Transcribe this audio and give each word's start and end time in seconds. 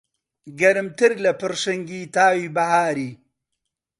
گەرمتر 0.59 1.11
لە 1.23 1.31
پڕشنگی 1.39 2.01
تاوی 2.15 2.47
بەهاری 2.55 3.11